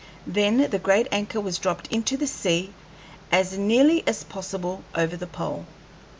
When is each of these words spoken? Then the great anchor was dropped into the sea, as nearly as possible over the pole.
Then 0.25 0.67
the 0.71 0.79
great 0.79 1.05
anchor 1.11 1.39
was 1.39 1.59
dropped 1.59 1.87
into 1.93 2.17
the 2.17 2.25
sea, 2.25 2.73
as 3.31 3.55
nearly 3.55 4.03
as 4.07 4.23
possible 4.23 4.81
over 4.95 5.15
the 5.15 5.27
pole. 5.27 5.67